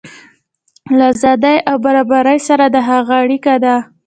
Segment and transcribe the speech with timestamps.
[0.97, 3.75] له ازادۍ او برابرۍ سره د هغه اړیکه ده.